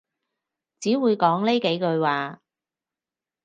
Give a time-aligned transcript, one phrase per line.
[0.79, 2.41] 只會講呢幾句話